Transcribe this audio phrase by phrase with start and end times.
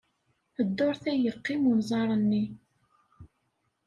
[0.67, 2.43] Dduṛt ay yeqqim wenẓar-nni.